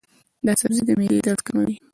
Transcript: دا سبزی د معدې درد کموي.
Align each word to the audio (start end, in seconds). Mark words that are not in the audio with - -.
دا 0.45 0.53
سبزی 0.61 0.81
د 0.87 0.89
معدې 0.99 1.19
درد 1.27 1.41
کموي. 1.47 1.75